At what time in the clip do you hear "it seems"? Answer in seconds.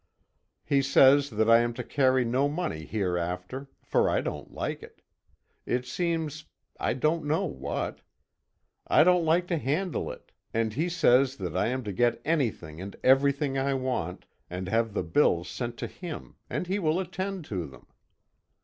5.67-6.45